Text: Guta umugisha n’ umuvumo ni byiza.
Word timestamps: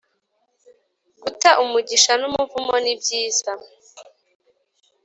Guta 1.21 1.49
umugisha 1.63 2.11
n’ 2.21 2.23
umuvumo 2.29 2.75
ni 2.83 2.93
byiza. 2.99 3.51